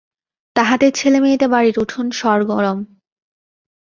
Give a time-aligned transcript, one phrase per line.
[0.55, 2.79] তাহাদের ছেলেমেয়েতে বাড়ির উঠান সরগরম।